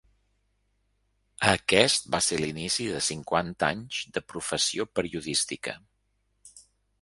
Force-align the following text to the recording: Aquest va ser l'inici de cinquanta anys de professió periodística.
Aquest 1.51 2.09
va 2.15 2.21
ser 2.27 2.39
l'inici 2.39 2.87
de 2.93 3.03
cinquanta 3.09 3.69
anys 3.75 4.01
de 4.17 4.25
professió 4.35 4.89
periodística. 5.01 5.77